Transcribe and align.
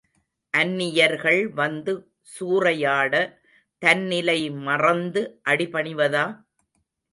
அந்நியர்கள் 0.53 1.41
வந்து 1.51 1.93
சூறையாட 2.29 3.13
தந்நிலை 3.81 4.39
மறந்து 4.61 5.23
அடி 5.43 5.67
பணிவதா? 5.67 6.25